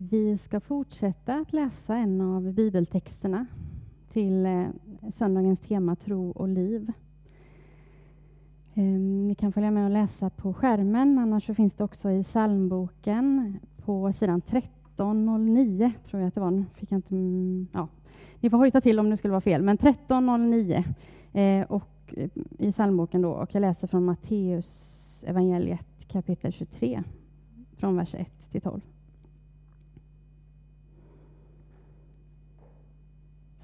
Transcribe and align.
Vi 0.00 0.38
ska 0.38 0.60
fortsätta 0.60 1.34
att 1.34 1.52
läsa 1.52 1.96
en 1.96 2.20
av 2.20 2.52
bibeltexterna 2.52 3.46
till 4.12 4.46
eh, 4.46 4.66
söndagens 5.14 5.60
tema 5.60 5.96
tro 5.96 6.30
och 6.30 6.48
liv. 6.48 6.92
Ehm, 8.74 9.28
ni 9.28 9.34
kan 9.34 9.52
följa 9.52 9.70
med 9.70 9.84
och 9.84 9.90
läsa 9.90 10.30
på 10.30 10.54
skärmen, 10.54 11.18
annars 11.18 11.46
så 11.46 11.54
finns 11.54 11.74
det 11.74 11.84
också 11.84 12.10
i 12.10 12.24
psalmboken 12.24 13.58
på 13.84 14.12
sidan 14.12 14.42
1309, 14.46 15.92
tror 16.10 16.22
jag 16.22 16.28
att 16.28 16.34
det 16.34 16.40
var. 16.40 16.64
Fick 16.74 16.92
jag 16.92 16.98
inte, 16.98 17.14
mm, 17.14 17.66
ja. 17.72 17.88
Ni 18.40 18.50
får 18.50 18.58
hojta 18.58 18.80
till 18.80 18.98
om 18.98 19.10
det 19.10 19.16
skulle 19.16 19.32
vara 19.32 19.40
fel, 19.40 19.62
men 19.62 19.74
1309 19.78 20.84
eh, 21.32 21.66
och 21.66 22.14
eh, 22.16 22.30
i 22.58 22.72
psalmboken 22.72 23.22
då, 23.22 23.30
och 23.30 23.54
jag 23.54 23.60
läser 23.60 23.86
från 23.86 24.04
Matteus 24.04 24.84
evangeliet 25.26 26.08
kapitel 26.08 26.52
23, 26.52 27.02
från 27.76 27.96
vers 27.96 28.14
1 28.14 28.28
till 28.50 28.60
12. 28.60 28.80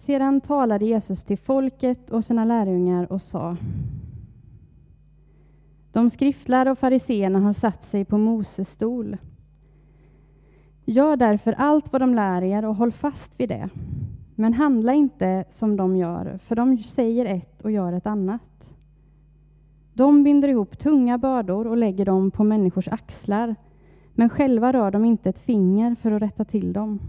Sedan 0.06 0.40
talade 0.40 0.84
Jesus 0.84 1.24
till 1.24 1.38
folket 1.38 2.10
och 2.10 2.24
sina 2.24 2.44
lärjungar 2.44 3.12
och 3.12 3.22
sa 3.22 3.56
De 5.92 6.10
skriftlärda 6.10 6.70
och 6.70 6.78
fariseerna 6.78 7.40
har 7.40 7.52
satt 7.52 7.84
sig 7.84 8.04
på 8.04 8.18
Moses 8.18 8.68
stol. 8.68 9.16
Gör 10.84 11.16
därför 11.16 11.52
allt 11.52 11.92
vad 11.92 12.02
de 12.02 12.14
lär 12.14 12.42
er 12.42 12.64
och 12.64 12.74
håll 12.74 12.92
fast 12.92 13.40
vid 13.40 13.48
det. 13.48 13.68
Men 14.34 14.52
handla 14.52 14.92
inte 14.92 15.44
som 15.50 15.77
de 15.77 15.96
gör, 15.96 16.38
för 16.38 16.56
de 16.56 16.78
säger 16.78 17.24
ett 17.24 17.60
och 17.60 17.70
gör 17.70 17.92
ett 17.92 18.06
annat. 18.06 18.66
De 19.94 20.22
binder 20.22 20.48
ihop 20.48 20.78
tunga 20.78 21.18
bördor 21.18 21.66
och 21.66 21.77
lägger 21.77 22.05
dem 22.05 22.30
på 22.30 22.44
människors 22.44 22.88
axlar, 22.88 23.55
men 24.14 24.28
själva 24.28 24.72
rör 24.72 24.91
de 24.91 25.05
inte 25.05 25.28
ett 25.28 25.38
finger 25.38 25.94
för 25.94 26.10
att 26.10 26.22
rätta 26.22 26.44
till 26.44 26.72
dem. 26.72 27.00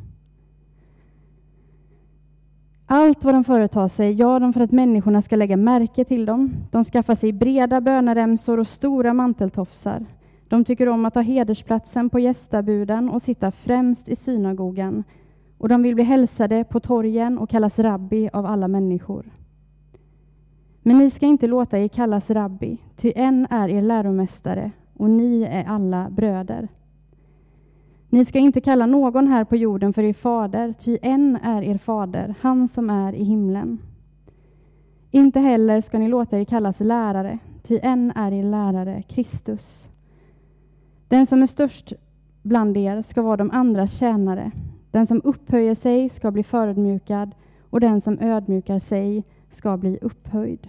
Allt 2.87 3.23
vad 3.23 3.33
de 3.33 3.43
företar 3.43 3.87
sig 3.87 4.11
gör 4.11 4.39
de 4.39 4.53
för 4.53 4.61
att 4.61 4.71
människorna 4.71 5.21
ska 5.21 5.35
lägga 5.35 5.57
märke 5.57 6.05
till 6.05 6.25
dem. 6.25 6.53
De 6.71 6.83
skaffar 6.83 7.15
sig 7.15 7.33
breda 7.33 7.81
bönaremsor 7.81 8.59
och 8.59 8.67
stora 8.67 9.13
manteltofsar. 9.13 10.05
De 10.47 10.65
tycker 10.65 10.89
om 10.89 11.05
att 11.05 11.15
ha 11.15 11.21
hedersplatsen 11.21 12.09
på 12.09 12.19
gästabuden 12.19 13.09
och 13.09 13.21
sitta 13.21 13.51
främst 13.51 14.09
i 14.09 14.15
synagogan. 14.15 15.03
Och 15.57 15.69
de 15.69 15.81
vill 15.81 15.95
bli 15.95 16.03
hälsade 16.03 16.63
på 16.63 16.79
torgen 16.79 17.37
och 17.37 17.49
kallas 17.49 17.79
rabbi 17.79 18.29
av 18.33 18.45
alla 18.45 18.67
människor. 18.67 19.25
Men 20.81 20.97
ni 20.97 21.11
ska 21.11 21.25
inte 21.25 21.47
låta 21.47 21.79
er 21.79 21.87
kallas 21.87 22.29
rabbi, 22.29 22.77
ty 22.95 23.13
en 23.15 23.47
är 23.49 23.69
er 23.69 23.81
läromästare 23.81 24.71
och 24.97 25.09
ni 25.09 25.43
är 25.43 25.65
alla 25.67 26.09
bröder. 26.09 26.67
Ni 28.15 28.25
ska 28.25 28.39
inte 28.39 28.61
kalla 28.61 28.85
någon 28.85 29.27
här 29.27 29.43
på 29.43 29.55
jorden 29.55 29.93
för 29.93 30.03
er 30.03 30.13
fader, 30.13 30.73
ty 30.73 30.97
en 31.01 31.35
är 31.35 31.61
er 31.61 31.77
fader, 31.77 32.35
han 32.41 32.67
som 32.67 32.89
är 32.89 33.13
i 33.13 33.23
himlen. 33.23 33.79
Inte 35.11 35.39
heller 35.39 35.81
ska 35.81 35.99
ni 35.99 36.07
låta 36.07 36.39
er 36.39 36.45
kallas 36.45 36.79
lärare, 36.79 37.39
ty 37.63 37.79
en 37.81 38.11
är 38.15 38.31
er 38.31 38.43
lärare, 38.43 39.01
Kristus. 39.01 39.89
Den 41.07 41.27
som 41.27 41.43
är 41.43 41.47
störst 41.47 41.93
bland 42.41 42.77
er 42.77 43.01
ska 43.01 43.21
vara 43.21 43.37
de 43.37 43.51
andras 43.51 43.97
tjänare. 43.97 44.51
Den 44.91 45.07
som 45.07 45.21
upphöjer 45.23 45.75
sig 45.75 46.09
ska 46.09 46.31
bli 46.31 46.43
förödmjukad 46.43 47.35
och 47.69 47.79
den 47.79 48.01
som 48.01 48.19
ödmjukar 48.19 48.79
sig 48.79 49.23
ska 49.51 49.77
bli 49.77 49.99
upphöjd. 50.01 50.67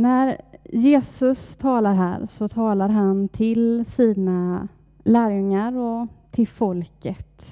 När 0.00 0.40
Jesus 0.64 1.56
talar 1.56 1.94
här 1.94 2.26
så 2.26 2.48
talar 2.48 2.88
han 2.88 3.28
till 3.28 3.84
sina 3.96 4.68
lärjungar 5.04 5.76
och 5.76 6.08
till 6.30 6.48
folket. 6.48 7.42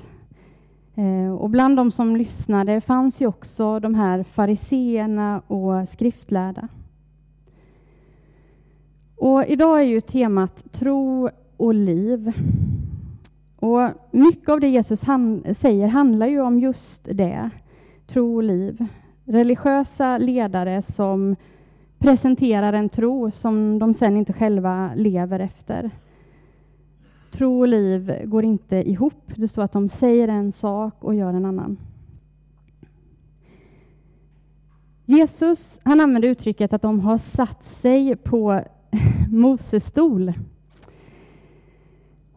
Eh, 0.94 1.32
och 1.32 1.50
bland 1.50 1.76
de 1.76 1.91
som 1.91 2.16
lyssnade 2.16 2.81
fanns 2.81 3.20
ju 3.20 3.26
också 3.26 3.81
de 3.81 3.94
här 3.94 4.22
fariseerna 4.22 5.42
och 5.47 5.88
skriftlärda. 5.88 6.69
Och 9.16 9.44
idag 9.47 9.81
är 9.81 9.87
ju 9.87 10.00
temat 10.00 10.72
tro 10.72 11.31
och 11.56 11.75
liv. 11.75 12.32
Och 13.56 13.91
mycket 14.10 14.48
av 14.48 14.60
det 14.60 14.69
Jesus 14.69 15.03
han 15.03 15.44
säger 15.58 15.88
handlar 15.88 16.26
ju 16.26 16.41
om 16.41 16.58
just 16.58 17.08
det, 17.12 17.50
tro 18.06 18.37
och 18.37 18.42
liv. 18.42 18.87
Religiösa 19.25 20.19
ledare 20.19 20.82
som 20.82 21.37
presenterar 21.98 22.72
en 22.72 22.88
tro 22.88 23.31
som 23.31 23.78
de 23.78 23.94
sen 23.94 24.16
inte 24.16 24.32
själva 24.32 24.94
lever 24.94 25.41
efter. 25.41 25.91
Tro 27.31 27.60
och 27.60 27.69
liv 27.69 28.22
går 28.25 28.44
inte 28.44 28.76
ihop. 28.76 29.32
Det 29.36 29.48
står 29.48 29.62
att 29.62 29.72
de 29.72 29.88
säger 29.88 30.28
en 30.28 30.53
sak 30.53 30.94
och 31.04 31.14
gör 31.14 31.34
en 31.34 31.44
annan. 31.44 31.76
Jesus 35.04 35.81
han 35.82 36.00
använder 36.00 36.28
uttrycket 36.28 36.72
att 36.72 36.82
de 36.82 37.00
har 37.00 37.19
satt 37.19 37.64
sig 37.64 38.16
på 38.16 38.62
Moses 39.31 39.87
stol. 39.87 40.32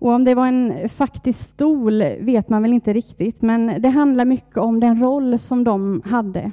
Och 0.02 0.12
om 0.12 0.24
det 0.24 0.36
var 0.36 0.48
en 0.48 0.90
faktisk 0.90 1.40
stol 1.40 2.04
vet 2.20 2.50
man 2.50 2.62
väl 2.62 2.74
inte 2.74 2.94
riktigt, 2.94 3.42
men 3.42 3.82
det 3.82 3.90
handlar 3.90 4.26
mycket 4.26 4.58
om 4.58 4.80
den 4.80 5.02
roll 5.02 5.40
som 5.40 5.64
de 5.64 6.02
hade. 6.06 6.52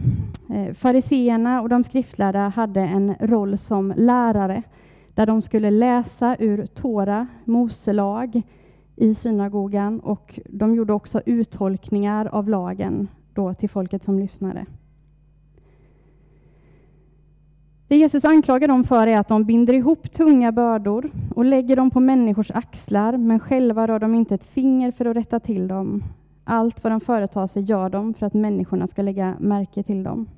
Eh, 0.51 0.75
fariseerna 0.75 1.61
och 1.61 1.69
de 1.69 1.85
skriftlärda 1.85 2.49
hade 2.49 2.81
en 2.81 3.15
roll 3.21 3.59
som 3.59 3.95
lärare 3.97 4.63
där 5.15 5.27
de 5.27 5.43
skulle 5.43 5.71
läsa 5.71 6.37
ur 6.39 6.67
Tora, 6.67 7.27
Moselag, 7.45 8.43
i 8.97 9.15
synagogan 9.15 10.01
och 10.01 10.41
de 10.47 10.75
gjorde 10.75 10.93
också 10.93 11.23
uttolkningar 11.27 12.27
av 12.27 12.49
lagen 12.49 13.09
då 13.35 13.55
till 13.55 13.71
folket 13.71 14.03
som 14.03 14.19
lyssnade. 14.19 14.67
Det 17.89 17.97
Jesus 17.97 18.25
anklagar 18.25 18.69
dem 18.69 18.85
för 18.85 19.07
är 19.07 19.19
att 19.19 19.29
de 19.29 19.45
binder 19.45 19.75
ihop 19.75 20.13
tunga 20.13 20.53
bördor 20.53 21.11
och 21.35 21.45
lägger 21.45 21.77
dem 21.77 21.91
på 21.91 22.01
människors 22.01 22.51
axlar, 22.51 23.17
men 23.17 23.41
själva 23.41 23.87
rör 23.87 23.99
de 23.99 24.15
inte 24.15 24.35
ett 24.35 24.45
finger 24.45 24.91
för 24.91 25.05
att 25.05 25.17
rätta 25.17 25.41
till 25.41 25.69
dem. 25.69 26.05
Allt 26.45 26.85
vad 26.85 26.93
de 26.93 27.01
företar 27.01 27.47
sig 27.47 27.63
gör 27.63 27.89
de 27.89 28.15
för 28.15 28.27
att 28.27 28.35
människorna 28.35 28.87
ska 28.87 29.03
lägga 29.03 29.35
märke 29.41 29.83
till 29.83 30.03
dem. 30.03 30.29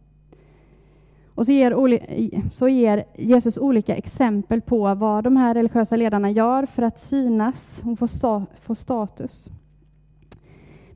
Och 1.35 1.47
så 1.47 1.53
ger, 1.53 2.51
så 2.51 2.69
ger 2.69 3.05
Jesus 3.19 3.59
olika 3.59 3.97
exempel 3.97 4.61
på 4.61 4.95
vad 4.95 5.25
de 5.25 5.37
här 5.37 5.55
religiösa 5.55 5.97
ledarna 5.97 6.31
gör 6.31 6.67
för 6.67 6.83
att 6.83 7.01
synas 7.01 7.83
och 7.85 7.99
få, 7.99 8.09
sta, 8.09 8.47
få 8.63 8.75
status. 8.75 9.51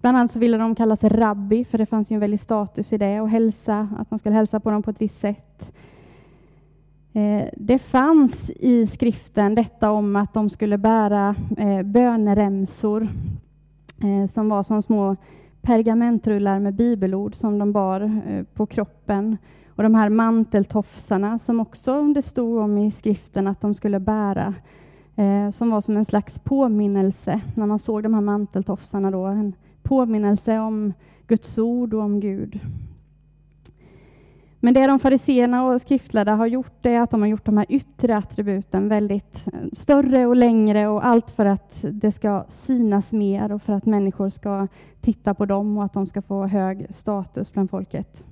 Bland 0.00 0.16
annat 0.16 0.32
så 0.32 0.38
ville 0.38 0.58
de 0.58 0.74
kallas 0.74 1.04
rabbi, 1.04 1.64
för 1.64 1.78
det 1.78 1.86
fanns 1.86 2.10
ju 2.10 2.14
en 2.14 2.20
väldig 2.20 2.40
status 2.40 2.92
i 2.92 2.98
det, 2.98 3.20
och 3.20 3.28
hälsa, 3.28 3.88
att 3.98 4.10
man 4.10 4.18
skulle 4.18 4.34
hälsa 4.34 4.60
på 4.60 4.70
dem 4.70 4.82
på 4.82 4.90
ett 4.90 5.00
visst 5.00 5.20
sätt. 5.20 5.72
Eh, 7.16 7.48
det 7.56 7.78
fanns 7.78 8.50
i 8.50 8.86
skriften 8.86 9.54
detta 9.54 9.90
om 9.90 10.16
att 10.16 10.34
de 10.34 10.50
skulle 10.50 10.78
bära 10.78 11.34
eh, 11.56 11.82
böneremsor 11.82 13.08
eh, 14.02 14.30
som 14.30 14.48
var 14.48 14.62
som 14.62 14.82
små 14.82 15.16
pergamentrullar 15.62 16.58
med 16.58 16.74
bibelord 16.74 17.34
som 17.34 17.58
de 17.58 17.72
bar 17.72 18.22
på 18.54 18.66
kroppen. 18.66 19.36
Och 19.68 19.82
de 19.82 19.94
här 19.94 20.08
manteltofsarna 20.08 21.38
som 21.38 21.60
också 21.60 22.02
det 22.02 22.22
stod 22.22 22.58
om 22.58 22.78
i 22.78 22.90
skriften 22.90 23.46
att 23.46 23.60
de 23.60 23.74
skulle 23.74 24.00
bära, 24.00 24.54
som 25.52 25.70
var 25.70 25.80
som 25.80 25.96
en 25.96 26.04
slags 26.04 26.38
påminnelse 26.38 27.40
när 27.54 27.66
man 27.66 27.78
såg 27.78 28.02
de 28.02 28.14
här 28.14 28.20
manteltofsarna 28.20 29.10
då, 29.10 29.24
en 29.24 29.52
påminnelse 29.82 30.58
om 30.58 30.92
Guds 31.26 31.58
ord 31.58 31.94
och 31.94 32.02
om 32.02 32.20
Gud. 32.20 32.60
Men 34.64 34.74
det 34.74 34.86
de 34.86 34.98
fariseerna 34.98 35.64
och 35.64 35.80
skriftlärda 35.80 36.34
har 36.34 36.46
gjort 36.46 36.86
är 36.86 37.00
att 37.00 37.10
de 37.10 37.20
har 37.20 37.28
gjort 37.28 37.44
de 37.44 37.56
här 37.56 37.66
yttre 37.68 38.16
attributen 38.16 38.88
väldigt 38.88 39.46
eh, 39.46 39.60
större 39.72 40.26
och 40.26 40.36
längre 40.36 40.88
och 40.88 41.06
allt 41.06 41.30
för 41.30 41.46
att 41.46 41.74
det 41.82 42.12
ska 42.12 42.44
synas 42.48 43.12
mer 43.12 43.52
och 43.52 43.62
för 43.62 43.72
att 43.72 43.86
människor 43.86 44.30
ska 44.30 44.68
titta 45.00 45.34
på 45.34 45.46
dem 45.46 45.78
och 45.78 45.84
att 45.84 45.92
de 45.92 46.06
ska 46.06 46.22
få 46.22 46.46
hög 46.46 46.86
status 46.90 47.52
bland 47.52 47.70
folket. 47.70 48.24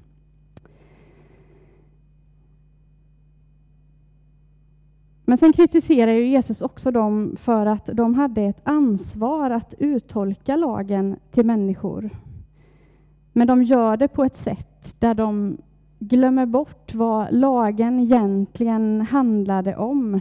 Men 5.24 5.38
sen 5.38 5.52
kritiserar 5.52 6.12
ju 6.12 6.26
Jesus 6.26 6.62
också 6.62 6.90
dem 6.90 7.36
för 7.40 7.66
att 7.66 7.86
de 7.86 8.14
hade 8.14 8.42
ett 8.42 8.60
ansvar 8.62 9.50
att 9.50 9.74
uttolka 9.78 10.56
lagen 10.56 11.16
till 11.30 11.46
människor. 11.46 12.10
Men 13.32 13.46
de 13.46 13.62
gör 13.62 13.96
det 13.96 14.08
på 14.08 14.24
ett 14.24 14.36
sätt 14.36 14.94
där 14.98 15.14
de 15.14 15.58
glömmer 16.08 16.46
bort 16.46 16.94
vad 16.94 17.32
lagen 17.34 18.00
egentligen 18.00 19.00
handlade 19.00 19.76
om. 19.76 20.20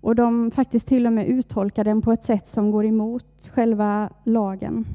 Och 0.00 0.14
de 0.14 0.50
faktiskt 0.50 0.86
till 0.86 1.06
och 1.06 1.12
med 1.12 1.28
uttolkar 1.28 1.84
den 1.84 2.02
på 2.02 2.12
ett 2.12 2.24
sätt 2.24 2.48
som 2.48 2.70
går 2.70 2.86
emot 2.86 3.50
själva 3.54 4.10
lagen. 4.24 4.86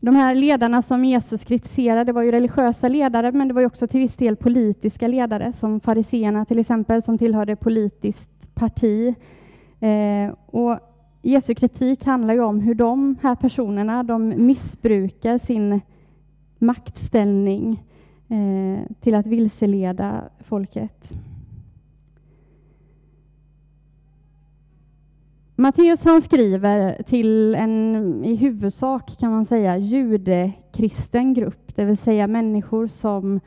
De 0.00 0.16
här 0.16 0.34
ledarna 0.34 0.82
som 0.82 1.04
Jesus 1.04 1.44
kritiserade 1.44 2.12
var 2.12 2.22
ju 2.22 2.30
religiösa 2.30 2.88
ledare, 2.88 3.32
men 3.32 3.48
det 3.48 3.54
var 3.54 3.66
också 3.66 3.86
till 3.86 4.00
viss 4.00 4.16
del 4.16 4.36
politiska 4.36 5.08
ledare, 5.08 5.52
som 5.52 5.80
fariseerna 5.80 6.44
till 6.44 6.58
exempel, 6.58 7.02
som 7.02 7.18
tillhörde 7.18 7.56
politiskt 7.56 8.54
parti. 8.54 9.14
Eh, 9.80 10.34
och 10.46 10.78
Jesu 11.22 11.54
kritik 11.54 12.04
handlar 12.04 12.34
ju 12.34 12.40
om 12.40 12.60
hur 12.60 12.74
de 12.74 13.16
här 13.22 13.34
personerna, 13.34 14.02
de 14.02 14.46
missbrukar 14.46 15.38
sin 15.38 15.80
maktställning 16.58 17.82
eh, 18.28 18.96
till 19.00 19.14
att 19.14 19.26
vilseleda 19.26 20.28
folket. 20.40 21.10
Matteus 25.58 26.04
han 26.04 26.22
skriver 26.22 27.02
till 27.02 27.54
en 27.54 28.24
i 28.24 28.34
huvudsak 28.34 29.18
kan 29.18 29.32
man 29.32 29.46
säga 29.46 29.78
judekristen 29.78 31.34
grupp, 31.34 31.76
det 31.76 31.84
vill 31.84 31.98
säga 31.98 32.26
människor 32.26 32.86
som 32.86 33.40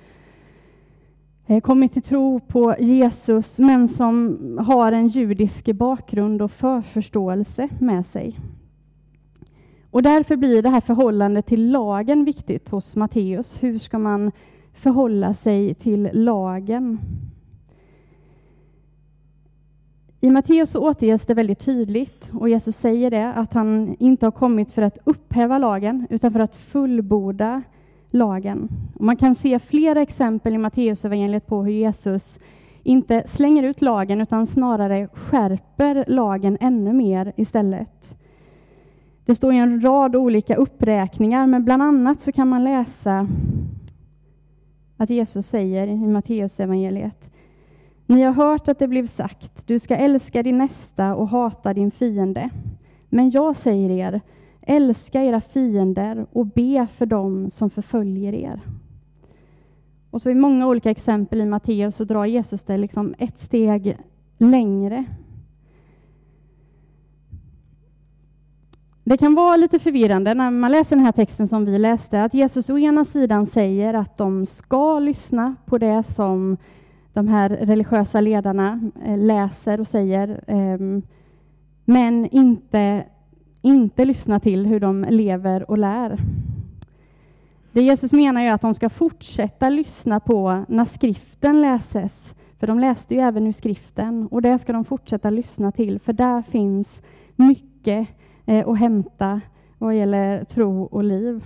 eh, 1.45 1.61
kommit 1.61 1.93
till 1.93 2.01
tro 2.01 2.39
på 2.39 2.75
Jesus 2.79 3.57
men 3.57 3.87
som 3.87 4.37
har 4.67 4.91
en 4.91 5.07
judisk 5.07 5.71
bakgrund 5.71 6.41
och 6.41 6.51
förförståelse 6.51 7.69
med 7.79 8.05
sig. 8.05 8.39
Och 9.91 10.03
därför 10.03 10.35
blir 10.35 10.61
det 10.61 10.69
här 10.69 10.81
förhållandet 10.81 11.45
till 11.45 11.71
lagen 11.71 12.25
viktigt 12.25 12.69
hos 12.69 12.95
Matteus. 12.95 13.57
Hur 13.59 13.79
ska 13.79 13.99
man 13.99 14.31
förhålla 14.73 15.33
sig 15.33 15.73
till 15.73 16.09
lagen? 16.13 16.99
I 20.21 20.29
Matteus 20.29 20.75
återges 20.75 21.25
det 21.25 21.33
väldigt 21.33 21.59
tydligt, 21.59 22.31
och 22.33 22.49
Jesus 22.49 22.77
säger 22.77 23.11
det, 23.11 23.33
att 23.33 23.53
han 23.53 23.95
inte 23.99 24.25
har 24.25 24.31
kommit 24.31 24.71
för 24.71 24.81
att 24.81 24.97
upphäva 25.03 25.57
lagen, 25.57 26.07
utan 26.09 26.31
för 26.31 26.39
att 26.39 26.55
fullborda 26.55 27.61
lagen. 28.11 28.69
Och 28.95 29.05
man 29.05 29.17
kan 29.17 29.35
se 29.35 29.59
flera 29.59 30.01
exempel 30.01 30.53
i 30.53 30.57
Matteusevangeliet 30.57 31.47
på 31.47 31.63
hur 31.63 31.71
Jesus 31.71 32.39
inte 32.83 33.23
slänger 33.27 33.63
ut 33.63 33.81
lagen, 33.81 34.21
utan 34.21 34.47
snarare 34.47 35.07
skärper 35.13 36.05
lagen 36.07 36.57
ännu 36.61 36.93
mer 36.93 37.33
istället. 37.35 37.98
Det 39.29 39.35
står 39.35 39.53
i 39.53 39.57
en 39.57 39.81
rad 39.81 40.15
olika 40.15 40.55
uppräkningar, 40.55 41.47
men 41.47 41.63
bland 41.63 41.83
annat 41.83 42.21
så 42.21 42.31
kan 42.31 42.47
man 42.47 42.63
läsa 42.63 43.27
att 44.97 45.09
Jesus 45.09 45.47
säger 45.47 45.87
i 45.87 45.95
Matteusevangeliet 45.95 47.29
ni 48.05 48.21
har 48.21 48.33
hört 48.33 48.67
att 48.67 48.79
det 48.79 48.87
blev 48.87 49.07
sagt, 49.07 49.67
du 49.67 49.79
ska 49.79 49.95
älska 49.95 50.43
din 50.43 50.57
nästa 50.57 51.15
och 51.15 51.29
hata 51.29 51.73
din 51.73 51.91
fiende. 51.91 52.49
Men 53.09 53.29
jag 53.29 53.55
säger 53.55 53.89
er, 53.89 54.21
älska 54.61 55.23
era 55.23 55.41
fiender 55.41 56.25
och 56.33 56.45
be 56.45 56.87
för 56.97 57.05
dem 57.05 57.49
som 57.49 57.69
förföljer 57.69 58.33
er. 58.33 58.61
Och 60.09 60.21
så 60.21 60.29
i 60.29 60.35
många 60.35 60.67
olika 60.67 60.91
exempel 60.91 61.41
i 61.41 61.45
Matteus 61.45 61.95
så 61.95 62.03
drar 62.03 62.25
Jesus 62.25 62.63
det 62.63 62.77
liksom 62.77 63.15
ett 63.17 63.39
steg 63.39 63.97
längre. 64.37 65.05
Det 69.09 69.17
kan 69.17 69.35
vara 69.35 69.55
lite 69.57 69.79
förvirrande 69.79 70.33
när 70.33 70.51
man 70.51 70.71
läser 70.71 70.95
den 70.95 71.05
här 71.05 71.11
texten 71.11 71.47
som 71.47 71.65
vi 71.65 71.79
läste, 71.79 72.23
att 72.23 72.33
Jesus 72.33 72.69
å 72.69 72.77
ena 72.77 73.05
sidan 73.05 73.45
säger 73.45 73.93
att 73.93 74.17
de 74.17 74.45
ska 74.45 74.99
lyssna 74.99 75.55
på 75.65 75.77
det 75.77 76.03
som 76.15 76.57
de 77.13 77.27
här 77.27 77.49
religiösa 77.49 78.21
ledarna 78.21 78.81
eh, 79.05 79.17
läser 79.17 79.79
och 79.79 79.87
säger, 79.87 80.43
ehm, 80.47 81.01
men 81.85 82.25
inte, 82.25 83.03
inte 83.61 84.05
lyssna 84.05 84.39
till 84.39 84.65
hur 84.65 84.79
de 84.79 85.05
lever 85.09 85.71
och 85.71 85.77
lär. 85.77 86.19
Det 87.71 87.81
Jesus 87.81 88.11
menar 88.11 88.41
är 88.41 88.51
att 88.51 88.61
de 88.61 88.75
ska 88.75 88.89
fortsätta 88.89 89.69
lyssna 89.69 90.19
på 90.19 90.65
när 90.67 90.85
skriften 90.85 91.61
läses, 91.61 92.33
för 92.59 92.67
de 92.67 92.79
läste 92.79 93.15
ju 93.15 93.21
även 93.21 93.47
ur 93.47 93.53
skriften, 93.53 94.27
och 94.31 94.41
det 94.41 94.59
ska 94.59 94.73
de 94.73 94.85
fortsätta 94.85 95.29
lyssna 95.29 95.71
till, 95.71 95.99
för 95.99 96.13
där 96.13 96.41
finns 96.41 97.01
mycket 97.35 98.07
Eh, 98.49 98.67
och 98.67 98.77
hämta 98.77 99.41
vad 99.77 99.95
gäller 99.95 100.43
tro 100.43 100.83
och 100.83 101.03
liv. 101.03 101.43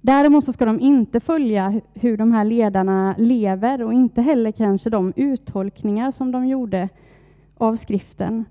Däremot 0.00 0.44
så 0.44 0.52
ska 0.52 0.64
de 0.64 0.80
inte 0.80 1.20
följa 1.20 1.80
hur 1.94 2.16
de 2.16 2.32
här 2.32 2.44
ledarna 2.44 3.14
lever 3.18 3.82
och 3.82 3.92
inte 3.92 4.22
heller 4.22 4.52
kanske 4.52 4.90
de 4.90 5.12
uttolkningar 5.16 6.12
som 6.12 6.32
de 6.32 6.46
gjorde 6.46 6.88
av 7.56 7.76
skriften. 7.76 8.44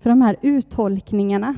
För 0.00 0.10
de 0.10 0.22
här 0.22 0.36
uttolkningarna, 0.42 1.54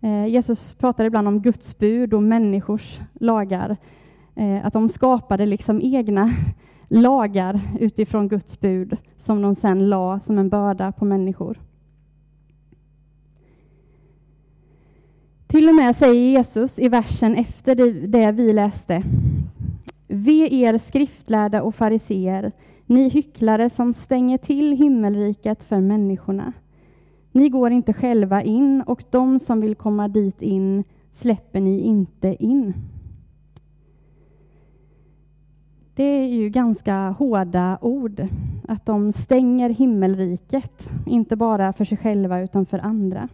eh, 0.00 0.26
Jesus 0.26 0.74
pratar 0.74 1.04
ibland 1.04 1.28
om 1.28 1.40
Guds 1.40 1.78
bud 1.78 2.14
och 2.14 2.22
människors 2.22 3.00
lagar, 3.12 3.76
eh, 4.34 4.66
att 4.66 4.72
de 4.72 4.88
skapade 4.88 5.46
liksom 5.46 5.80
egna 5.82 6.34
lagar 6.88 7.60
utifrån 7.80 8.28
Guds 8.28 8.60
bud 8.60 8.96
som 9.18 9.42
de 9.42 9.54
sen 9.54 9.88
la 9.88 10.20
som 10.20 10.38
en 10.38 10.48
börda 10.48 10.92
på 10.92 11.04
människor. 11.04 11.58
Till 15.52 15.68
och 15.68 15.74
med 15.74 15.96
säger 15.96 16.30
Jesus 16.38 16.78
i 16.78 16.88
versen 16.88 17.34
efter 17.34 17.74
det 18.06 18.32
vi 18.32 18.52
läste. 18.52 19.02
Ve 20.08 20.54
er 20.54 20.78
skriftlärda 20.78 21.62
och 21.62 21.74
fariseer, 21.74 22.52
ni 22.86 23.08
hycklare 23.08 23.70
som 23.70 23.92
stänger 23.92 24.38
till 24.38 24.72
himmelriket 24.72 25.64
för 25.64 25.80
människorna. 25.80 26.52
Ni 27.32 27.48
går 27.48 27.70
inte 27.70 27.92
själva 27.92 28.42
in 28.42 28.82
och 28.86 29.04
de 29.10 29.40
som 29.40 29.60
vill 29.60 29.74
komma 29.74 30.08
dit 30.08 30.42
in 30.42 30.84
släpper 31.12 31.60
ni 31.60 31.80
inte 31.80 32.36
in. 32.44 32.74
Det 35.94 36.04
är 36.04 36.26
ju 36.26 36.48
ganska 36.48 37.10
hårda 37.10 37.78
ord, 37.80 38.26
att 38.68 38.86
de 38.86 39.12
stänger 39.12 39.70
himmelriket, 39.70 40.88
inte 41.06 41.36
bara 41.36 41.72
för 41.72 41.84
sig 41.84 41.98
själva 41.98 42.40
utan 42.40 42.66
för 42.66 42.78
andra 42.78 43.28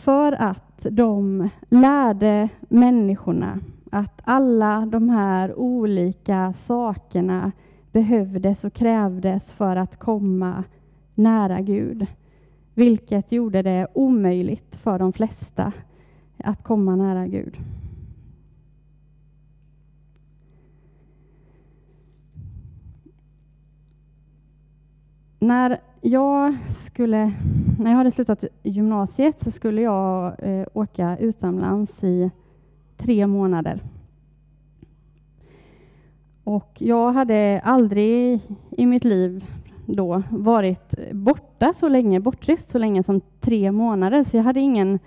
för 0.00 0.32
att 0.32 0.86
de 0.90 1.48
lärde 1.68 2.48
människorna 2.68 3.58
att 3.90 4.20
alla 4.24 4.86
de 4.86 5.08
här 5.08 5.58
olika 5.58 6.54
sakerna 6.66 7.52
behövdes 7.92 8.64
och 8.64 8.72
krävdes 8.72 9.52
för 9.52 9.76
att 9.76 9.98
komma 9.98 10.64
nära 11.14 11.60
Gud, 11.60 12.06
vilket 12.74 13.32
gjorde 13.32 13.62
det 13.62 13.86
omöjligt 13.94 14.76
för 14.76 14.98
de 14.98 15.12
flesta 15.12 15.72
att 16.36 16.62
komma 16.62 16.96
nära 16.96 17.26
Gud. 17.26 17.56
När 25.42 25.80
jag 26.00 26.56
skulle, 26.86 27.32
när 27.78 27.90
jag 27.90 27.98
hade 27.98 28.10
slutat 28.10 28.44
gymnasiet 28.62 29.36
så 29.44 29.50
skulle 29.50 29.82
jag 29.82 30.34
eh, 30.38 30.66
åka 30.72 31.16
utomlands 31.20 32.04
i 32.04 32.30
tre 32.96 33.26
månader. 33.26 33.80
Och 36.44 36.72
jag 36.78 37.12
hade 37.12 37.60
aldrig 37.64 38.40
i 38.70 38.86
mitt 38.86 39.04
liv 39.04 39.44
då 39.86 40.22
varit 40.30 40.94
borta 41.12 41.72
så 41.76 41.88
länge, 41.88 42.20
bortrest 42.20 42.70
så 42.70 42.78
länge 42.78 43.02
som 43.02 43.20
tre 43.40 43.72
månader, 43.72 44.24
så 44.24 44.36
jag 44.36 44.44
hade 44.44 44.60
ingen 44.60 44.98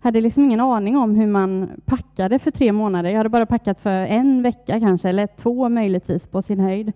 hade 0.00 0.20
liksom 0.20 0.44
ingen 0.44 0.60
aning 0.60 0.96
om 0.96 1.14
hur 1.14 1.26
man 1.26 1.70
packade 1.84 2.38
för 2.38 2.50
tre 2.50 2.72
månader. 2.72 3.10
Jag 3.10 3.16
hade 3.16 3.28
bara 3.28 3.46
packat 3.46 3.80
för 3.80 3.90
en 3.90 4.42
vecka 4.42 4.80
kanske, 4.80 5.08
eller 5.08 5.26
två 5.26 5.68
möjligtvis 5.68 6.26
på 6.26 6.42
sin 6.42 6.60
höjd. 6.60 6.92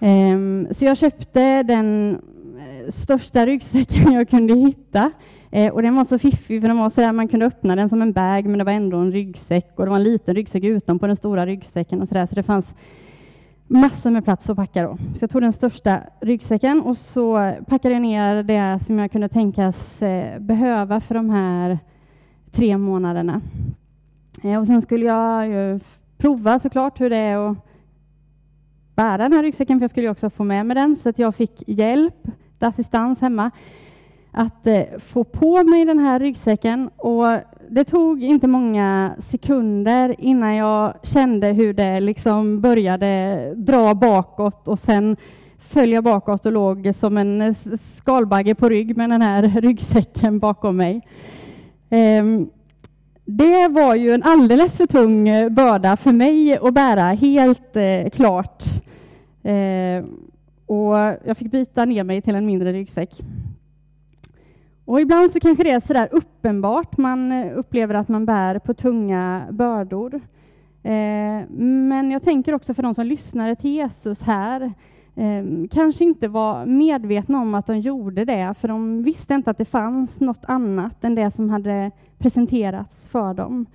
Ehm, 0.00 0.68
så 0.70 0.84
jag 0.84 0.96
köpte 0.96 1.62
den 1.62 2.18
eh, 2.58 2.92
största 2.92 3.46
ryggsäcken 3.46 4.12
jag 4.12 4.28
kunde 4.28 4.54
hitta. 4.54 5.10
Eh, 5.50 5.72
och 5.72 5.82
den 5.82 5.96
var 5.96 6.04
så 6.04 6.18
fiffig, 6.18 6.60
för 6.60 6.68
den 6.68 6.78
var 6.78 6.90
så 6.90 7.00
där, 7.00 7.12
man 7.12 7.28
kunde 7.28 7.46
öppna 7.46 7.76
den 7.76 7.88
som 7.88 8.02
en 8.02 8.12
bag, 8.12 8.46
men 8.46 8.58
det 8.58 8.64
var 8.64 8.72
ändå 8.72 8.96
en 8.96 9.12
ryggsäck. 9.12 9.72
Och 9.76 9.84
det 9.84 9.90
var 9.90 9.96
en 9.96 10.04
liten 10.04 10.34
ryggsäck 10.34 10.64
utanpå 10.64 11.06
den 11.06 11.16
stora 11.16 11.46
ryggsäcken 11.46 12.02
och 12.02 12.08
så 12.08 12.14
där, 12.14 12.26
så 12.26 12.34
det 12.34 12.42
fanns 12.42 12.74
massor 13.66 14.10
med 14.10 14.24
plats 14.24 14.50
att 14.50 14.56
packa 14.56 14.82
då. 14.82 14.96
Så 14.96 15.18
jag 15.20 15.30
tog 15.30 15.42
den 15.42 15.52
största 15.52 16.00
ryggsäcken 16.20 16.80
och 16.82 16.96
så 16.96 17.54
packade 17.66 17.94
jag 17.94 18.02
ner 18.02 18.42
det 18.42 18.80
som 18.86 18.98
jag 18.98 19.12
kunde 19.12 19.28
tänkas 19.28 20.02
eh, 20.02 20.38
behöva 20.38 21.00
för 21.00 21.14
de 21.14 21.30
här 21.30 21.78
tre 22.52 22.78
månaderna. 22.78 23.40
Eh, 24.42 24.60
och 24.60 24.66
sen 24.66 24.82
skulle 24.82 25.06
jag 25.06 25.48
ju 25.48 25.80
prova 26.18 26.58
såklart 26.58 27.00
hur 27.00 27.10
det 27.10 27.16
är 27.16 27.50
att 27.50 27.67
bära 28.98 29.16
den 29.16 29.32
här 29.32 29.42
ryggsäcken, 29.42 29.78
för 29.78 29.84
jag 29.84 29.90
skulle 29.90 30.10
också 30.10 30.30
få 30.30 30.44
med 30.44 30.66
mig 30.66 30.74
den, 30.74 30.96
så 31.02 31.08
att 31.08 31.18
jag 31.18 31.34
fick 31.34 31.62
hjälp, 31.66 32.28
assistans 32.58 33.20
hemma, 33.20 33.50
att 34.30 34.66
eh, 34.66 34.82
få 34.98 35.24
på 35.24 35.64
mig 35.64 35.84
den 35.84 35.98
här 35.98 36.20
ryggsäcken. 36.20 36.90
Och 36.96 37.26
det 37.68 37.84
tog 37.84 38.22
inte 38.22 38.46
många 38.46 39.14
sekunder 39.30 40.14
innan 40.18 40.54
jag 40.54 40.94
kände 41.02 41.46
hur 41.46 41.72
det 41.72 42.00
liksom 42.00 42.60
började 42.60 43.52
dra 43.56 43.94
bakåt 43.94 44.68
och 44.68 44.78
sen 44.78 45.16
föll 45.58 45.92
jag 45.92 46.04
bakåt 46.04 46.46
och 46.46 46.52
låg 46.52 46.92
som 47.00 47.16
en 47.16 47.54
skalbagge 47.96 48.54
på 48.54 48.68
rygg 48.68 48.96
med 48.96 49.10
den 49.10 49.22
här 49.22 49.42
ryggsäcken 49.60 50.38
bakom 50.38 50.76
mig. 50.76 51.00
Ehm, 51.90 52.50
det 53.30 53.68
var 53.68 53.94
ju 53.94 54.10
en 54.10 54.22
alldeles 54.22 54.72
för 54.72 54.86
tung 54.86 55.28
eh, 55.28 55.48
börda 55.48 55.96
för 55.96 56.12
mig 56.12 56.58
att 56.58 56.74
bära, 56.74 57.02
helt 57.02 57.76
eh, 57.76 58.10
klart. 58.10 58.62
Eh, 59.42 60.04
och 60.66 60.96
jag 61.24 61.36
fick 61.36 61.50
byta 61.50 61.84
ner 61.84 62.04
mig 62.04 62.22
till 62.22 62.34
en 62.34 62.46
mindre 62.46 62.72
ryggsäck. 62.72 63.20
Och 64.84 65.00
ibland 65.00 65.30
så 65.30 65.40
kanske 65.40 65.64
det 65.64 65.70
är 65.70 65.80
sådär 65.80 66.08
uppenbart 66.12 66.96
man 66.96 67.32
eh, 67.32 67.58
upplever 67.58 67.94
att 67.94 68.08
man 68.08 68.26
bär 68.26 68.58
på 68.58 68.74
tunga 68.74 69.46
bördor. 69.50 70.14
Eh, 70.82 71.48
men 71.50 72.10
jag 72.10 72.22
tänker 72.22 72.54
också 72.54 72.74
för 72.74 72.82
de 72.82 72.94
som 72.94 73.06
lyssnade 73.06 73.56
till 73.56 73.70
Jesus 73.70 74.22
här, 74.22 74.72
eh, 75.14 75.44
kanske 75.70 76.04
inte 76.04 76.28
var 76.28 76.66
medvetna 76.66 77.40
om 77.40 77.54
att 77.54 77.66
de 77.66 77.78
gjorde 77.78 78.24
det, 78.24 78.54
för 78.60 78.68
de 78.68 79.02
visste 79.02 79.34
inte 79.34 79.50
att 79.50 79.58
det 79.58 79.64
fanns 79.64 80.20
något 80.20 80.44
annat 80.44 81.04
än 81.04 81.14
det 81.14 81.30
som 81.30 81.50
hade 81.50 81.90
presenterats 82.18 82.96
för 83.04 83.34
dem. 83.34 83.66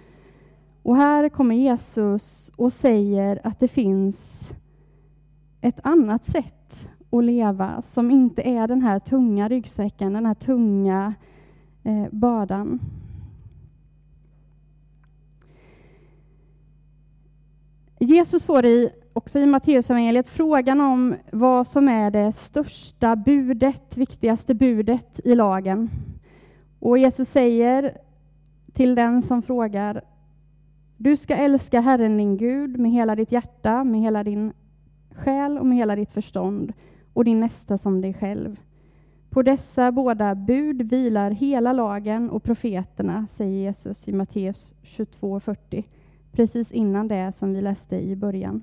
Och 0.83 0.95
här 0.95 1.29
kommer 1.29 1.55
Jesus 1.55 2.51
och 2.55 2.73
säger 2.73 3.39
att 3.43 3.59
det 3.59 3.67
finns 3.67 4.17
ett 5.61 5.79
annat 5.83 6.25
sätt 6.25 6.87
att 7.09 7.23
leva 7.23 7.83
som 7.93 8.11
inte 8.11 8.41
är 8.41 8.67
den 8.67 8.81
här 8.81 8.99
tunga 8.99 9.49
ryggsäcken, 9.49 10.13
den 10.13 10.25
här 10.25 10.33
tunga 10.33 11.13
eh, 11.83 12.05
bördan. 12.11 12.79
Jesus 17.99 18.43
får 18.43 18.65
i, 18.65 18.89
också 19.13 19.39
i 19.39 19.45
Matteusevangeliet 19.45 20.27
frågan 20.27 20.81
om 20.81 21.15
vad 21.31 21.67
som 21.67 21.87
är 21.87 22.11
det 22.11 22.33
största 22.33 23.15
budet, 23.15 23.97
viktigaste 23.97 24.53
budet 24.53 25.19
i 25.23 25.35
lagen. 25.35 25.89
Och 26.79 26.97
Jesus 26.97 27.29
säger 27.29 27.97
till 28.73 28.95
den 28.95 29.21
som 29.21 29.41
frågar 29.41 30.01
Du 30.97 31.17
ska 31.17 31.35
älska 31.35 31.81
Herren 31.81 32.17
din 32.17 32.37
Gud 32.37 32.79
med 32.79 32.91
hela 32.91 33.15
ditt 33.15 33.31
hjärta, 33.31 33.83
med 33.83 34.01
hela 34.01 34.23
din 34.23 34.53
själ 35.15 35.57
och 35.57 35.65
med 35.65 35.77
hela 35.77 35.95
ditt 35.95 36.11
förstånd 36.11 36.73
och 37.13 37.25
din 37.25 37.39
nästa 37.39 37.77
som 37.77 38.01
dig 38.01 38.13
själv. 38.13 38.59
På 39.29 39.41
dessa 39.41 39.91
båda 39.91 40.35
bud 40.35 40.81
vilar 40.81 41.31
hela 41.31 41.73
lagen 41.73 42.29
och 42.29 42.43
profeterna, 42.43 43.27
säger 43.37 43.59
Jesus 43.59 44.07
i 44.07 44.13
Matteus 44.13 44.73
22.40, 44.83 45.83
precis 46.31 46.71
innan 46.71 47.07
det 47.07 47.33
som 47.35 47.53
vi 47.53 47.61
läste 47.61 47.95
i 47.95 48.15
början. 48.15 48.61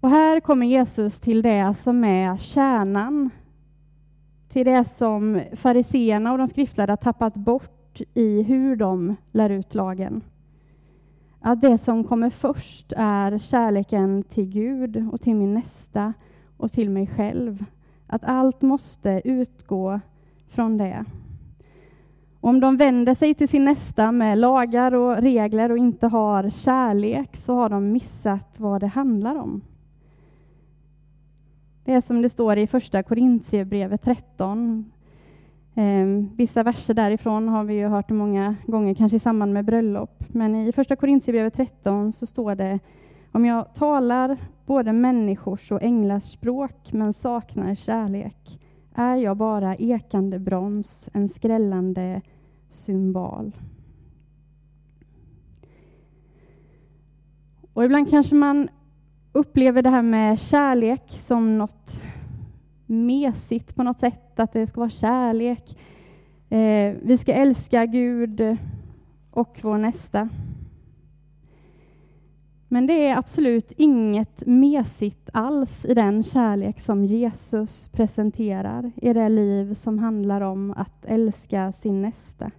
Och 0.00 0.10
här 0.10 0.40
kommer 0.40 0.66
Jesus 0.66 1.20
till 1.20 1.42
det 1.42 1.74
som 1.82 2.04
är 2.04 2.36
kärnan 2.36 3.30
till 4.58 4.66
det 4.66 4.84
som 4.84 5.40
fariseerna 5.52 6.32
och 6.32 6.38
de 6.38 6.48
skriftlärda 6.48 6.96
tappat 6.96 7.34
bort 7.34 8.00
i 8.14 8.42
hur 8.42 8.76
de 8.76 9.16
lär 9.32 9.50
ut 9.50 9.74
lagen. 9.74 10.20
Att 11.40 11.60
det 11.60 11.78
som 11.78 12.04
kommer 12.04 12.30
först 12.30 12.92
är 12.96 13.38
kärleken 13.38 14.22
till 14.22 14.44
Gud 14.44 15.08
och 15.12 15.20
till 15.20 15.34
min 15.34 15.54
nästa 15.54 16.12
och 16.56 16.72
till 16.72 16.90
mig 16.90 17.06
själv. 17.06 17.64
Att 18.06 18.24
allt 18.24 18.62
måste 18.62 19.20
utgå 19.24 20.00
från 20.48 20.76
det. 20.76 21.04
Om 22.40 22.60
de 22.60 22.76
vänder 22.76 23.14
sig 23.14 23.34
till 23.34 23.48
sin 23.48 23.64
nästa 23.64 24.12
med 24.12 24.38
lagar 24.38 24.94
och 24.94 25.16
regler 25.16 25.70
och 25.70 25.78
inte 25.78 26.06
har 26.06 26.50
kärlek 26.50 27.36
så 27.36 27.54
har 27.54 27.68
de 27.68 27.92
missat 27.92 28.54
vad 28.56 28.80
det 28.80 28.86
handlar 28.86 29.36
om. 29.36 29.60
Det 31.88 31.94
är 31.94 32.00
som 32.00 32.22
det 32.22 32.30
står 32.30 32.58
i 32.58 32.66
första 32.66 33.02
Korintierbrevet 33.02 34.02
13. 34.02 34.92
Ehm, 35.74 36.30
vissa 36.36 36.62
verser 36.62 36.94
därifrån 36.94 37.48
har 37.48 37.64
vi 37.64 37.74
ju 37.74 37.86
hört 37.86 38.10
många 38.10 38.56
gånger, 38.66 38.94
kanske 38.94 39.16
i 39.16 39.20
samband 39.20 39.52
med 39.52 39.64
bröllop. 39.64 40.24
Men 40.28 40.54
i 40.54 40.72
första 40.72 40.96
Korintierbrevet 40.96 41.54
13 41.54 42.12
så 42.12 42.26
står 42.26 42.54
det 42.54 42.78
om 43.32 43.44
jag 43.44 43.74
talar 43.74 44.36
både 44.66 44.92
människors 44.92 45.72
och 45.72 45.82
änglars 45.82 46.24
språk 46.24 46.92
men 46.92 47.12
saknar 47.12 47.74
kärlek 47.74 48.60
är 48.94 49.16
jag 49.16 49.36
bara 49.36 49.76
ekande 49.76 50.38
brons, 50.38 51.08
en 51.12 51.28
skrällande 51.28 52.20
symbol. 52.68 53.56
Och 57.72 57.84
ibland 57.84 58.10
kanske 58.10 58.34
man 58.34 58.68
upplever 59.32 59.82
det 59.82 59.90
här 59.90 60.02
med 60.02 60.40
kärlek 60.40 61.20
som 61.26 61.58
något 61.58 62.00
mesigt 62.86 63.74
på 63.74 63.82
något 63.82 63.98
sätt, 63.98 64.40
att 64.40 64.52
det 64.52 64.66
ska 64.66 64.80
vara 64.80 64.90
kärlek. 64.90 65.78
Eh, 66.48 66.94
vi 67.02 67.18
ska 67.20 67.32
älska 67.32 67.86
Gud 67.86 68.56
och 69.30 69.58
vår 69.62 69.78
nästa. 69.78 70.28
Men 72.68 72.86
det 72.86 73.06
är 73.06 73.16
absolut 73.16 73.72
inget 73.76 74.46
mesigt 74.46 75.30
alls 75.32 75.84
i 75.84 75.94
den 75.94 76.22
kärlek 76.22 76.80
som 76.80 77.04
Jesus 77.04 77.88
presenterar 77.92 78.92
i 78.96 79.12
det 79.12 79.28
liv 79.28 79.74
som 79.74 79.98
handlar 79.98 80.40
om 80.40 80.70
att 80.76 81.04
älska 81.04 81.72
sin 81.72 82.02
nästa. 82.02 82.50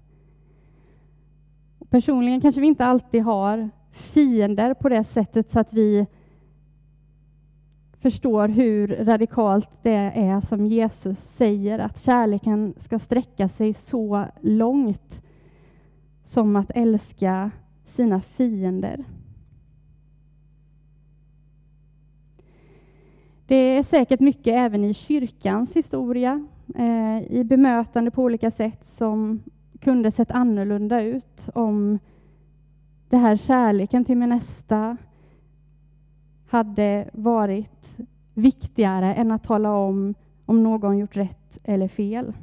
Personligen 1.90 2.42
kanske 2.42 2.62
vi 2.62 2.68
inte 2.68 2.86
alltid 2.86 3.24
har 3.24 3.70
fiender 3.92 4.74
på 4.74 4.90
det 4.90 5.04
sättet 5.04 5.52
så 5.52 5.60
att 5.60 5.74
vi 5.74 6.08
förstår 8.02 8.48
hur 8.48 8.88
radikalt 8.88 9.70
det 9.82 10.12
är 10.16 10.42
som 10.42 10.66
Jesus 10.66 11.20
säger 11.20 11.80
att 11.80 12.02
kärleken 12.02 12.74
ska 12.78 13.00
sträcka 13.00 13.50
sig 13.50 13.74
så 13.74 14.26
långt 14.42 15.22
som 16.26 16.56
att 16.56 16.72
älska 16.76 17.52
sina 17.86 18.22
fiender. 18.22 19.06
Det 23.48 23.56
är 23.56 23.84
säkert 23.84 24.20
mycket 24.20 24.54
även 24.54 24.84
i 24.84 24.94
kyrkans 24.94 25.74
historia, 25.74 26.48
eh, 26.76 27.32
i 27.32 27.44
bemötande 27.44 28.12
på 28.12 28.24
olika 28.24 28.52
sätt 28.52 28.88
som 28.98 29.44
kunde 29.80 30.12
sett 30.12 30.32
annorlunda 30.32 31.02
ut 31.02 31.50
om 31.54 32.00
det 33.10 33.18
här 33.18 33.38
kärleken 33.38 34.06
till 34.06 34.18
min 34.18 34.30
nästa 34.30 34.98
hade 36.50 37.10
varit 37.14 37.98
viktigare 38.34 39.14
än 39.14 39.32
att 39.32 39.44
tala 39.44 39.74
om 39.76 40.14
om 40.46 40.64
någon 40.64 40.98
gjort 40.98 41.18
rätt 41.18 41.58
eller 41.64 41.88
fel. 41.88 42.34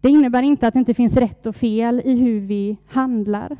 Det 0.00 0.08
innebär 0.08 0.42
inte 0.42 0.68
att 0.68 0.74
det 0.74 0.78
inte 0.78 0.94
finns 0.94 1.16
rätt 1.16 1.46
och 1.46 1.56
fel 1.56 2.02
i 2.04 2.16
hur 2.16 2.40
vi 2.40 2.76
handlar. 2.86 3.56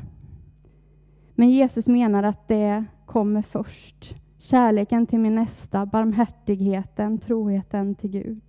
Men 1.35 1.49
Jesus 1.49 1.87
menar 1.87 2.23
att 2.23 2.47
det 2.47 2.85
kommer 3.05 3.41
först. 3.41 4.15
Kärleken 4.37 5.07
till 5.07 5.19
min 5.19 5.35
nästa, 5.35 5.85
barmhärtigheten, 5.85 7.17
troheten 7.17 7.95
till 7.95 8.09
Gud. 8.09 8.41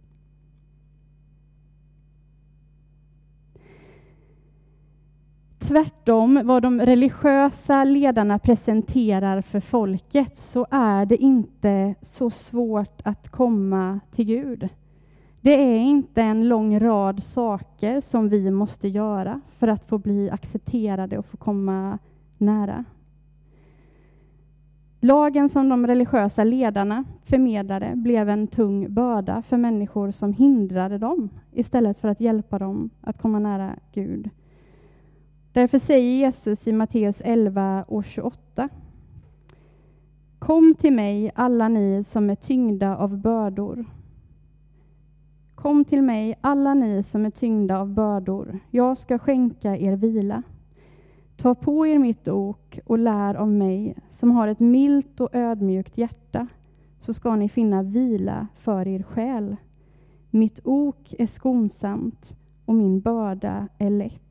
Tvärtom 5.69 6.41
vad 6.45 6.63
de 6.63 6.81
religiösa 6.81 7.85
ledarna 7.85 8.39
presenterar 8.39 9.41
för 9.41 9.61
folket 9.61 10.39
så 10.39 10.67
är 10.71 11.07
det 11.07 11.17
inte 11.17 11.95
så 12.03 12.31
svårt 12.31 13.01
att 13.05 13.29
komma 13.29 14.01
till 14.15 14.25
Gud. 14.25 14.69
Det 15.41 15.63
är 15.63 15.79
inte 15.79 16.23
en 16.23 16.49
lång 16.49 16.81
rad 16.81 17.23
saker 17.23 18.01
som 18.01 18.29
vi 18.29 18.51
måste 18.51 18.89
göra 18.89 19.41
för 19.59 19.69
att 19.69 19.89
få 19.89 19.99
bli 19.99 20.31
accepterade 20.31 21.19
och 21.19 21.27
få 21.27 21.37
komma 21.37 21.99
nära. 22.39 22.85
Lagen 25.01 25.49
som 25.49 25.69
de 25.69 25.87
religiösa 25.87 26.45
ledarna 26.45 27.05
förmedlade 27.25 27.93
blev 27.97 28.29
en 28.29 28.47
tung 28.47 28.95
börda 28.95 29.43
för 29.43 29.57
människor 29.57 30.11
som 30.11 30.33
hindrade 30.33 30.99
dem 30.99 31.29
istället 31.53 31.99
för 32.01 32.09
att 32.09 32.21
hjälpa 32.21 32.59
dem 32.59 32.91
att 33.01 33.19
komma 33.19 33.39
nära 33.39 33.73
Gud. 33.93 34.31
Därför 35.53 35.79
säger 35.79 36.19
Jesus 36.19 36.67
i 36.67 36.73
Matteus 36.73 37.23
11 37.25 37.85
och 37.89 38.05
28. 38.05 38.69
Kom 40.39 40.75
till 40.75 40.93
mig, 40.93 41.31
alla 41.35 41.69
ni 41.69 42.05
som 42.05 42.31
är 42.31 42.35
tyngda 42.35 42.97
av 42.97 43.17
bördor. 43.17 43.85
Kom 45.55 45.85
till 45.85 46.03
mig, 46.03 46.39
alla 46.41 46.75
ni 46.75 47.03
som 47.03 47.27
är 47.27 47.31
tyngda 47.31 47.79
av 47.79 47.89
bördor. 47.89 48.59
Jag 48.71 48.99
ska 48.99 49.19
skänka 49.19 49.77
er 49.77 49.97
vila. 49.97 50.43
Ta 51.37 51.55
på 51.55 51.87
er 51.87 51.99
mitt 51.99 52.29
ok 52.29 52.79
och 52.87 52.99
lär 52.99 53.35
av 53.35 53.49
mig, 53.49 53.97
som 54.13 54.31
har 54.31 54.49
ett 54.49 54.61
milt 54.61 55.21
och 55.21 55.35
ödmjukt 55.35 55.99
hjärta, 55.99 56.47
så 57.01 57.15
ska 57.15 57.37
ni 57.37 57.49
finna 57.49 57.83
vila 57.83 58.47
för 58.57 58.89
er 58.89 59.03
själ. 59.03 59.57
Mitt 60.31 60.61
ok 60.65 61.15
är 61.19 61.27
skonsamt 61.27 62.37
och 62.65 62.75
min 62.75 63.01
börda 63.01 63.69
är 63.79 63.91
lätt. 63.91 64.28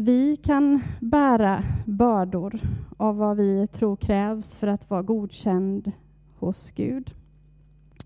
Vi 0.00 0.36
kan 0.36 0.80
bära 1.00 1.64
bördor 1.84 2.60
av 2.96 3.16
vad 3.16 3.36
vi 3.36 3.66
tror 3.66 3.96
krävs 3.96 4.56
för 4.56 4.66
att 4.66 4.90
vara 4.90 5.02
godkänd 5.02 5.92
hos 6.38 6.70
Gud. 6.70 7.14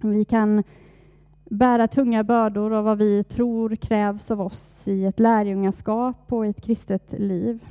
Vi 0.01 0.25
kan 0.25 0.63
bära 1.45 1.89
tunga 1.89 2.25
bördor 2.25 2.73
av 2.73 2.85
vad 2.85 2.99
vi 2.99 3.25
tror 3.25 3.77
krävs 3.77 4.31
av 4.31 4.41
oss 4.41 4.77
i 4.85 5.05
ett 5.05 5.21
lärjungaskap 5.21 6.33
och 6.33 6.47
i 6.47 6.49
ett 6.49 6.63
kristet 6.63 7.13
liv. 7.13 7.67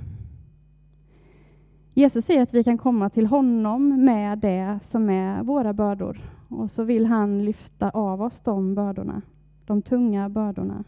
Jesus 1.94 2.25
säger 2.25 2.44
att 2.44 2.53
vi 2.53 2.63
kan 2.63 2.77
komma 2.77 3.10
till 3.10 3.27
honom 3.27 4.06
med 4.06 4.39
det 4.39 4.80
som 4.89 5.10
är 5.10 5.44
våra 5.44 5.74
bördor 5.74 6.22
och 6.50 6.72
så 6.72 6.84
vill 6.84 7.06
han 7.06 7.46
lyfta 7.46 7.89
av 7.89 8.22
oss 8.22 8.42
de 8.42 8.75
bördorna, 8.75 9.22
de 9.65 9.82
tunga 9.82 10.30
bördorna. 10.30 10.84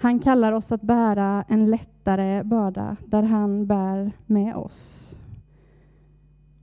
Han 0.00 0.18
kallar 0.18 0.52
oss 0.52 0.72
att 0.72 0.82
bära 0.82 1.44
en 1.48 1.70
lättare 1.70 2.42
börda 2.42 2.96
där 3.06 3.22
han 3.22 3.66
bär 3.66 4.12
med 4.26 4.56
oss. 4.56 5.14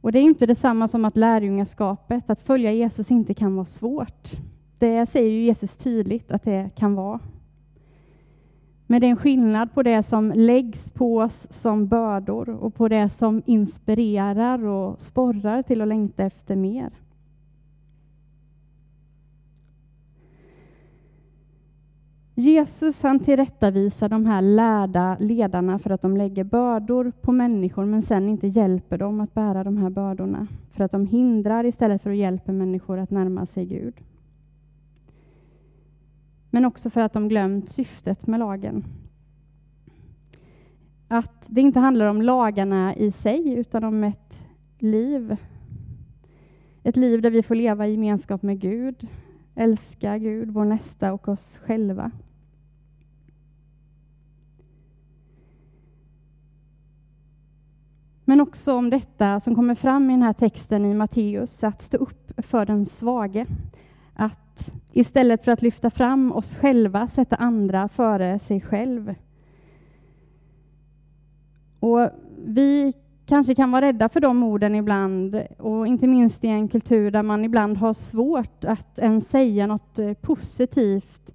Och 0.01 0.11
det 0.11 0.19
är 0.19 0.23
inte 0.23 0.45
detsamma 0.45 0.87
som 0.87 1.05
att 1.05 1.17
lärjungaskapet, 1.17 2.29
att 2.29 2.41
följa 2.41 2.71
Jesus, 2.71 3.11
inte 3.11 3.33
kan 3.33 3.55
vara 3.55 3.65
svårt. 3.65 4.31
Det 4.79 5.09
säger 5.09 5.29
ju 5.29 5.43
Jesus 5.43 5.77
tydligt 5.77 6.31
att 6.31 6.43
det 6.43 6.69
kan 6.75 6.95
vara. 6.95 7.19
Men 8.87 9.01
det 9.01 9.07
är 9.07 9.11
en 9.11 9.17
skillnad 9.17 9.73
på 9.73 9.83
det 9.83 10.03
som 10.03 10.31
läggs 10.35 10.91
på 10.91 11.17
oss 11.17 11.47
som 11.49 11.87
bördor 11.87 12.49
och 12.49 12.75
på 12.75 12.87
det 12.87 13.09
som 13.09 13.41
inspirerar 13.45 14.65
och 14.65 15.01
sporrar 15.01 15.61
till 15.61 15.81
att 15.81 15.87
längta 15.87 16.23
efter 16.23 16.55
mer. 16.55 16.91
Jesus 22.37 23.01
han 23.01 23.19
tillrättavisar 23.19 24.09
de 24.09 24.25
här 24.25 24.41
lärda 24.41 25.17
ledarna 25.19 25.79
för 25.79 25.89
att 25.89 26.01
de 26.01 26.17
lägger 26.17 26.43
bördor 26.43 27.11
på 27.21 27.31
människor 27.31 27.85
men 27.85 28.01
sen 28.01 28.29
inte 28.29 28.47
hjälper 28.47 28.97
dem 28.97 29.19
att 29.19 29.33
bära 29.33 29.63
de 29.63 29.77
här 29.77 29.89
bördorna. 29.89 30.47
För 30.71 30.83
att 30.83 30.91
de 30.91 31.07
hindrar 31.07 31.65
istället 31.65 32.03
för 32.03 32.09
att 32.09 32.17
hjälpa 32.17 32.51
människor 32.51 32.99
att 32.99 33.11
närma 33.11 33.45
sig 33.45 33.65
Gud. 33.65 33.93
Men 36.49 36.65
också 36.65 36.89
för 36.89 37.01
att 37.01 37.13
de 37.13 37.27
glömt 37.27 37.69
syftet 37.69 38.27
med 38.27 38.39
lagen. 38.39 38.83
Att 41.07 41.43
det 41.47 41.61
inte 41.61 41.79
handlar 41.79 42.05
om 42.05 42.21
lagarna 42.21 42.95
i 42.95 43.11
sig 43.11 43.53
utan 43.53 43.83
om 43.83 44.03
ett 44.03 44.33
liv. 44.79 45.37
Ett 46.83 46.95
liv 46.95 47.21
där 47.21 47.31
vi 47.31 47.43
får 47.43 47.55
leva 47.55 47.87
i 47.87 47.91
gemenskap 47.91 48.41
med 48.41 48.59
Gud, 48.59 49.07
älska 49.55 50.17
Gud, 50.17 50.49
vår 50.49 50.65
nästa 50.65 51.13
och 51.13 51.27
oss 51.27 51.57
själva. 51.57 52.11
Men 58.25 58.41
också 58.41 58.73
om 58.73 58.89
detta 58.89 59.39
som 59.39 59.55
kommer 59.55 59.75
fram 59.75 60.09
i 60.09 60.13
den 60.13 60.21
här 60.21 60.33
texten 60.33 60.85
i 60.85 60.93
Matteus, 60.93 61.63
att 61.63 61.81
stå 61.81 61.97
upp 61.97 62.31
för 62.37 62.65
den 62.65 62.85
svage. 62.85 63.45
Att 64.13 64.71
istället 64.91 65.45
för 65.45 65.51
att 65.51 65.61
lyfta 65.61 65.89
fram 65.89 66.31
oss 66.31 66.55
själva 66.55 67.07
sätta 67.07 67.35
andra 67.35 67.87
före 67.87 68.39
sig 68.39 68.61
själv. 68.61 69.15
Och 71.79 72.09
vi 72.45 72.93
kanske 73.25 73.55
kan 73.55 73.71
vara 73.71 73.85
rädda 73.85 74.09
för 74.09 74.19
de 74.19 74.43
orden 74.43 74.75
ibland, 74.75 75.41
och 75.57 75.87
inte 75.87 76.07
minst 76.07 76.43
i 76.43 76.47
en 76.47 76.67
kultur 76.67 77.11
där 77.11 77.23
man 77.23 77.45
ibland 77.45 77.77
har 77.77 77.93
svårt 77.93 78.65
att 78.65 78.99
ens 78.99 79.29
säga 79.29 79.67
något 79.67 79.99
eh, 79.99 80.13
positivt 80.13 81.29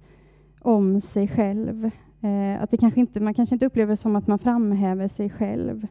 om 0.59 1.01
sig 1.01 1.27
själv. 1.27 1.85
Eh, 2.21 2.63
att 2.63 2.71
det 2.71 2.77
kanske 2.77 2.99
inte, 2.99 3.19
man 3.19 3.33
kanske 3.33 3.55
inte 3.55 3.65
upplever 3.65 3.91
det 3.91 3.97
som 3.97 4.15
att 4.15 4.27
man 4.27 4.39
framhäver 4.39 5.07
sig 5.07 5.29
själv. 5.29 5.87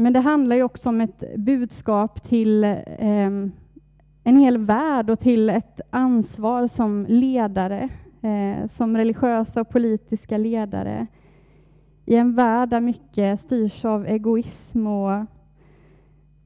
Men 0.00 0.12
det 0.12 0.20
handlar 0.20 0.56
ju 0.56 0.62
också 0.62 0.88
om 0.88 1.00
ett 1.00 1.36
budskap 1.36 2.22
till 2.28 2.64
eh, 2.64 3.26
en 4.24 4.36
hel 4.36 4.58
värld 4.58 5.10
och 5.10 5.20
till 5.20 5.50
ett 5.50 5.80
ansvar 5.90 6.66
som 6.66 7.06
ledare, 7.08 7.88
eh, 8.22 8.68
som 8.68 8.96
religiösa 8.96 9.60
och 9.60 9.68
politiska 9.68 10.38
ledare 10.38 11.06
i 12.04 12.14
en 12.14 12.34
värld 12.34 12.68
där 12.68 12.80
mycket 12.80 13.40
styrs 13.40 13.84
av 13.84 14.06
egoism 14.06 14.86
och 14.86 15.26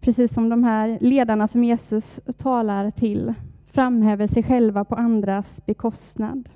precis 0.01 0.35
som 0.35 0.49
de 0.49 0.65
här 0.65 0.99
ledarna 1.01 1.49
som 1.49 1.65
Jesus 1.65 2.21
talar 2.39 2.91
till 2.91 3.35
framhäver 3.67 4.27
sig 4.27 4.43
själva 4.43 4.85
på 4.85 4.95
andras 4.95 5.67
bekostnad. 5.67 6.49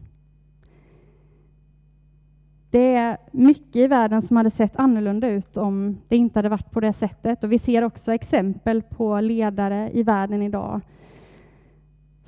Det 2.71 2.95
är 2.95 3.17
mycket 3.33 3.77
i 3.77 3.87
världen 3.87 4.23
som 4.23 4.37
hade 4.37 4.51
sett 4.51 4.77
annorlunda 4.77 5.29
ut 5.29 5.57
om 5.57 5.99
det 6.09 6.17
inte 6.17 6.39
hade 6.39 6.49
varit 6.49 6.71
på 6.71 6.81
det 6.81 6.93
sättet. 6.93 7.45
Och 7.45 7.53
vi 7.53 7.59
ser 7.59 7.85
också 7.85 8.13
exempel 8.13 8.83
på 8.83 9.21
ledare 9.21 9.91
i 9.95 10.03
världen 10.03 10.43
idag 10.43 10.81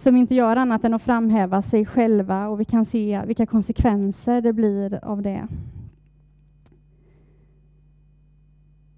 som 0.02 0.16
inte 0.16 0.34
gör 0.34 0.56
annat 0.56 0.84
än 0.84 0.94
att 0.94 1.02
framhäva 1.02 1.62
sig 1.62 1.86
själva 1.86 2.48
och 2.48 2.60
vi 2.60 2.64
kan 2.64 2.84
se 2.84 3.22
vilka 3.26 3.46
konsekvenser 3.46 4.40
det 4.40 4.52
blir 4.52 5.04
av 5.04 5.22
det. 5.22 5.46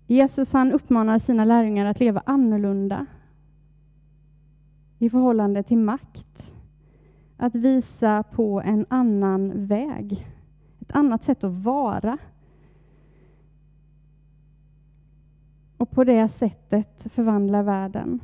Jesus 0.06 0.52
han 0.52 0.72
uppmanar 0.72 1.18
sina 1.18 1.44
lärjungar 1.44 1.86
att 1.86 2.00
leva 2.00 2.22
annorlunda 2.26 3.06
i 4.98 5.10
förhållande 5.10 5.62
till 5.62 5.78
makt. 5.78 6.42
Att 7.36 7.54
visa 7.54 8.22
på 8.22 8.60
en 8.60 8.86
annan 8.88 9.66
väg 9.66 10.26
ett 10.82 10.96
annat 10.96 11.24
sätt 11.24 11.44
att 11.44 11.52
vara. 11.52 12.18
Och 15.76 15.90
på 15.90 16.04
det 16.04 16.28
sättet 16.28 17.06
förvandla 17.14 17.62
världen. 17.62 18.20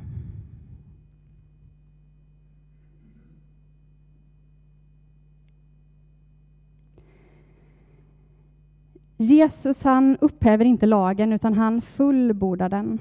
Jesus 9.17 9.83
han 9.83 10.17
upphäver 10.21 10.65
inte 10.65 10.85
lagen 10.85 11.33
utan 11.33 11.53
han 11.53 11.81
fullbordar 11.81 12.69
den. 12.69 12.99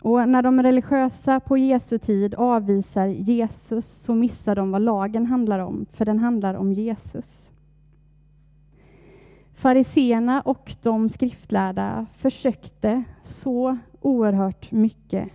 Och 0.00 0.28
när 0.28 0.42
de 0.42 0.62
religiösa 0.62 1.40
på 1.40 1.58
Jesu 1.58 1.98
tid 1.98 2.34
avvisar 2.34 3.06
Jesus 3.06 3.86
så 3.86 4.14
missar 4.14 4.54
de 4.54 4.70
vad 4.70 4.82
lagen 4.82 5.26
handlar 5.26 5.58
om, 5.58 5.86
för 5.92 6.04
den 6.04 6.18
handlar 6.18 6.54
om 6.54 6.72
Jesus. 6.72 7.43
Fariseerna 9.54 10.40
och 10.40 10.76
de 10.82 11.08
skriftlärda 11.08 12.06
försökte 12.16 13.04
så 13.22 13.78
oerhört 14.00 14.72
mycket 14.72 15.30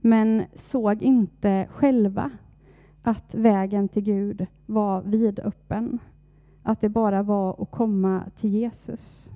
men 0.00 0.44
såg 0.54 1.02
inte 1.02 1.68
själva 1.70 2.30
att 3.02 3.34
vägen 3.34 3.88
till 3.88 4.02
Gud 4.02 4.46
var 4.66 5.02
vidöppen. 5.02 5.98
Att 6.62 6.80
det 6.80 6.88
bara 6.88 7.22
var 7.22 7.62
att 7.62 7.70
komma 7.70 8.22
till 8.40 8.50
Jesus. 8.50 9.30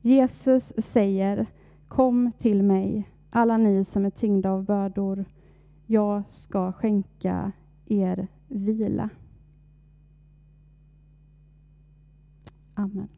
Jesus 0.00 0.72
säger 0.78 1.46
Kom 1.88 2.32
till 2.38 2.62
mig, 2.62 3.08
alla 3.30 3.56
ni 3.56 3.84
som 3.84 4.04
är 4.04 4.10
tyngda 4.10 4.50
av 4.50 4.64
bördor. 4.64 5.24
Jag 5.86 6.22
ska 6.28 6.72
skänka 6.72 7.52
er 7.86 8.26
vila. 8.48 9.10
Amen. 12.78 13.17